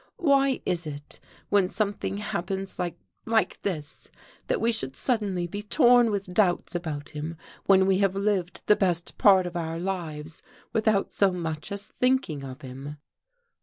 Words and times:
Why 0.17 0.63
is 0.65 0.87
it 0.87 1.19
when 1.49 1.69
something 1.69 2.17
happens 2.17 2.79
like 2.79 2.97
like 3.27 3.61
this, 3.61 4.09
that 4.47 4.59
we 4.59 4.71
should 4.71 4.95
suddenly 4.95 5.45
be 5.45 5.61
torn 5.61 6.09
with 6.09 6.33
doubts 6.33 6.73
about 6.73 7.09
him, 7.09 7.37
when 7.67 7.85
we 7.85 7.99
have 7.99 8.15
lived 8.15 8.63
the 8.65 8.75
best 8.75 9.15
part 9.19 9.45
of 9.45 9.55
our 9.55 9.77
lives 9.77 10.41
without 10.73 11.13
so 11.13 11.31
much 11.31 11.71
as 11.71 11.85
thinking 11.99 12.43
of 12.43 12.63
him?" 12.63 12.97